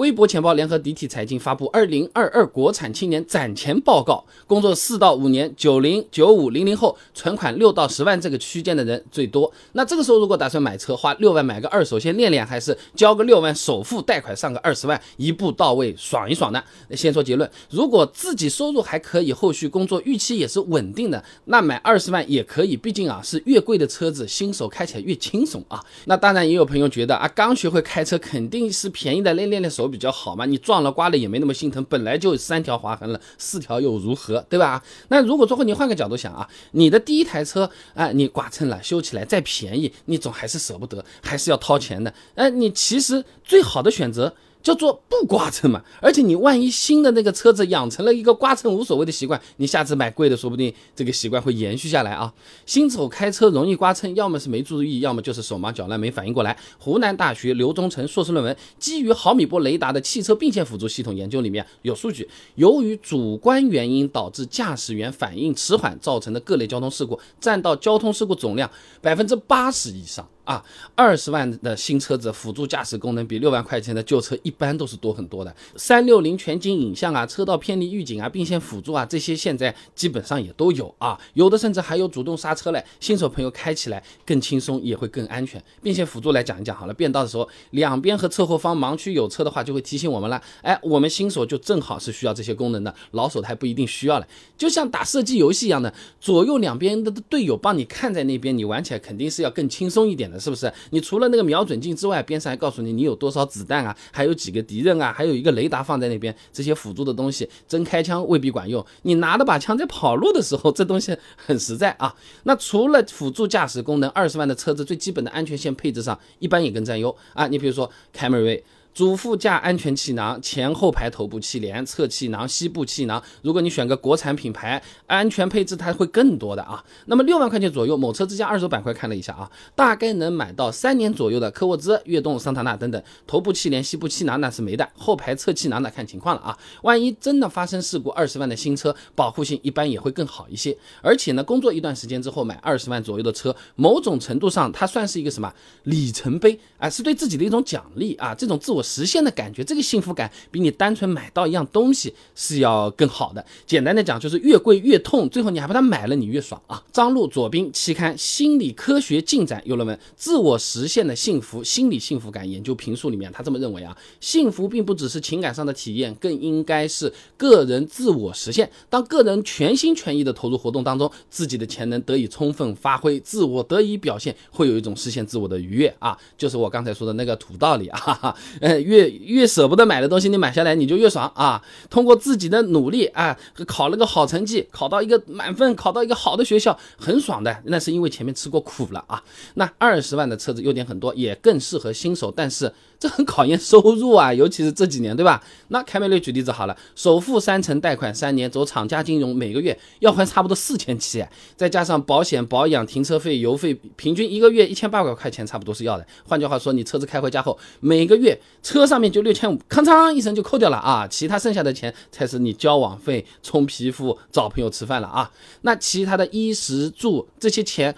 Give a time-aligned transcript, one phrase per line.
[0.00, 9.52] 微博钱包联合迪体财经发布《二零二二国产青年攒钱报告》，工作四到五年，九零、九五、零零后，存款六到十万这个区间的人最多。
[9.72, 16.64] 那这个时候如果打算买车，花六万买个二手先练练，还是交个六万首付，贷款上个二十万，一步到位爽一爽呢？
[16.92, 22.74] 先说结论，如果自己收入还可以，后续工作预期也是稳定的，那买二十万也可以。
[22.74, 25.84] 毕竟啊，是越贵的车子，新手开起来越轻松啊。
[26.06, 29.89] 那当然也有朋友觉得啊，刚学会开车肯定是便宜的，练练练手。
[29.90, 34.82] 比较好嘛，你撞了刮了也没那么心疼，本来就三条划痕了，四条又如何，对吧？
[35.08, 42.14] 那如果说你换个角度想啊，你的第一台车啊，你刮蹭了修起来再便宜，你总还是舍不得，还是要掏钱的。
[42.34, 44.34] 哎，你其实最好的选择。
[44.62, 52.32] 叫做不刮蹭嘛，而且你万一新的那个车子养成了一个刮蹭无所谓的习惯，你下次买贵的，说不定这个习惯会延续下来啊。
[52.66, 56.56] 新手开车容易刮蹭，要么是没注意，要么就是手忙脚乱没反应过来。
[56.78, 70.28] 湖南大学刘忠成硕士论文基于毫米波雷达的汽车并线辅助系统研究里面有数据，由于主观原因导致驾驶员反应迟缓造成的各类交通事故，占到交通事故总量百分之八十以上。
[70.50, 70.60] 啊，
[70.96, 75.54] 二十万的新车子辅助驾驶功能比六万块钱的旧车一般都是多很多的。
[75.76, 82.84] 三六零全景影像啊，车道偏离预警啊，并线辅助啊，这些现在基本上也都有啊，有的甚至还有主动刹车嘞。
[82.98, 85.62] 新手朋友开起来更轻松，也会更安全。
[85.80, 90.42] 并线辅助来讲一讲好了，变道的时候，两边和侧后方盲区有车的话，就会提醒我们了。
[90.62, 94.26] 哎，我们新手就正好是需要这些功能的，老手还不一定需要了。
[94.58, 100.39] 就像打射击游戏一样的，左右两边的队友帮你看在那边，你玩起来肯定是要更轻松一点的。
[100.40, 100.72] 是不是？
[100.90, 108.84] 你除了那个瞄准镜之外，边上还告诉你你有多少子弹啊，还有几个敌人啊，还有一个雷达放在那边，这些辅助的东西真开枪未必管用。
[109.02, 112.14] 你拿着把枪在跑路的时候，这东西很实在啊。
[112.44, 117.46] 那除了辅助驾驶功能，二十万的车子最基本的安全线配置上，一般也更占优啊。
[117.46, 118.64] 你比如说凯美瑞。
[118.92, 123.22] 主副驾安全气囊、前后排头部气帘、侧气囊、膝部气囊。
[123.42, 126.84] 如果你选个国产品牌，安全配置它会更多的啊。
[127.06, 133.00] 那么六万块钱左右，某车之家二手板块看了一下啊，大概能买到三年左右的科沃兹、悦动、桑塔纳等等。
[133.28, 136.58] 头部气帘、膝部气囊那是没的，后排侧气囊那看情况了啊。
[136.82, 140.76] 万一真的发生事故，二十万的新车保护性一般也会更好一些。
[141.00, 145.52] 而且呢，工作一段时间之后买二十万左右的车，某种程度上它算是一个什么
[145.84, 148.79] 里程碑啊，是对自己的一种奖励啊，这种自我。
[148.82, 153.44] 实现的感觉，这个幸福感比你单纯买到一样东西是要更好的。
[153.66, 156.82] 简单的讲，就是越贵越痛，最后你还把它买了，你越爽啊！
[156.92, 168.70] 张璐左斌期刊《心理科学进展》有论文《自我实现的幸福心理幸福感研究评述》里面，他这么认为啊，幸福并不只是情感上的体验，更应该是个人自我实现。
[168.88, 176.16] 当个人全心全意的投入活动当中，自己的潜能得以充分发挥，自我得以表现，会有一种实现自我的愉悦啊！
[176.36, 178.36] 就是我刚才说的那个土道理啊，哈
[178.78, 181.62] 越越舍不得买的东西，你买下来你就越爽啊！
[181.88, 183.36] 通过自己的努力啊，
[183.66, 187.62] 考了个好成绩，考到一个满分，考到一个好的学校，很爽的。
[187.64, 189.22] 那是因为前面吃过苦了啊。
[189.54, 192.72] 那二十万的车子优点很多，也更适合新手，但是。
[193.00, 195.42] 这很考验收入啊，尤其是这几年，对吧？
[195.68, 201.24] 那凯美瑞举例子好了，首付三成，贷款三年，走厂家金融，每个月要还差不多四千七，
[201.56, 206.06] 再加上保险、保养、停车费、油费，平均一个月一千八百块钱，差不多是要的。
[206.28, 215.30] 换句话说，你车子开回家后，每个月车上面就六千五，咔嚓一声就扣掉了啊，其他剩下的钱才是你交网费、充皮肤、找朋友吃饭了啊。
[215.62, 217.96] 那其他的衣食住这些钱。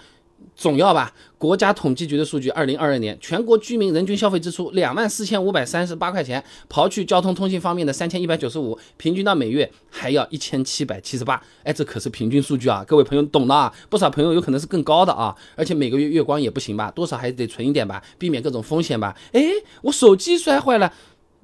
[0.55, 1.13] 总要吧？
[1.37, 11.41] 国家统计局的数据，二零二二年全国居民人均消费支出两万四千五百三十八块钱，刨去交通通信方面的三千一百九十五，平均到每月还要一千七百七十八。
[11.63, 12.83] 哎，这可是平均数据啊！
[12.87, 13.73] 各位朋友懂的啊？
[13.89, 15.35] 不少朋友有可能是更高的啊！
[15.55, 16.89] 而且每个月月光也不行吧？
[16.91, 19.13] 多少还得存一点吧，避免各种风险吧？
[19.33, 19.43] 哎，
[19.81, 20.93] 我手机摔坏了。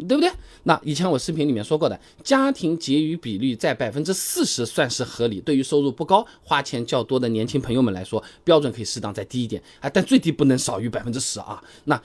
[0.07, 0.31] 对不对？
[0.63, 5.39] 那以前我视频里面说过的，家庭结余比率在百分之四十算是合理。
[5.41, 11.63] 对于收入不高、花钱较多的年轻朋友们来说，标准可以适当再低一点啊，但最低不能少于百分之十啊。
[11.85, 12.01] 那。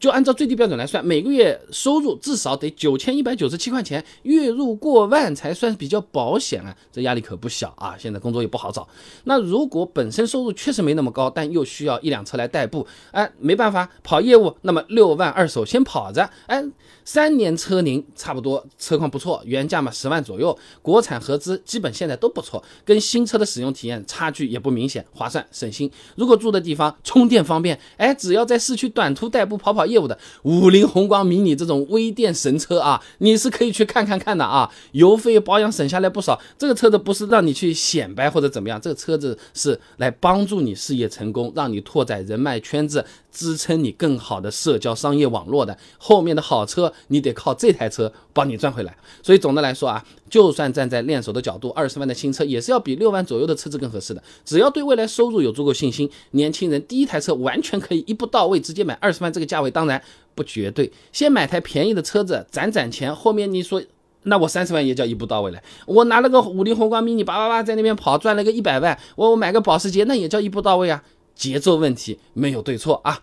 [0.00, 7.94] 就按照最低标准来算，每个月收入至少得九千一百九十七块钱，月入过万才算比较保险啊，这压力可不小啊。
[7.98, 8.88] 现在工作也不好找，
[9.24, 16.64] 那如果本身收入确实没那么高，但又需要一辆车来代步，哎，没办法跑业务，那么六万二手先跑着，哎，
[17.04, 25.90] 三年车龄差不多，车况不错，原价嘛十万左右，国产合资基本现在都不错，跟新车的使用体验差距也不明显，划算省心。
[26.16, 29.81] 如果住的地方充电方便，哎，只要在市区短途代步跑跑。
[29.86, 36.40] 业务的五菱宏光 mini 这种微电神车啊，你是可以去看看看的啊，油费保养省下来不少。
[36.58, 45.76] 这个车子不是让你去显摆或者怎么样，这个车子是来帮助你事业成功，让你拓展人脉圈子，支撑你更好的社交商业网络的。
[45.98, 48.96] 后面的好车，你得靠这台车帮你赚回来。
[49.22, 54.22] 所以总的来说啊，就算站在练手的角度，二十万的新车也是要比六万左右的车子更合适的。
[54.44, 60.00] 只要对未来收入有足够信心，年轻人第一台车完全可以一步到位，直接买二十万这个价位，当然
[60.36, 60.92] 不绝对。
[61.10, 63.82] 先买台便宜的车子攒攒钱，后面你说。
[64.24, 65.60] 那我三十万也叫一步到位了。
[65.84, 68.96] 我拿了个五菱宏光 mini 叭叭叭在那边跑，赚了个一百万。
[69.16, 71.02] 我我买个保时捷，那也叫一步到位啊。
[71.34, 73.20] 节奏问题没有对错啊。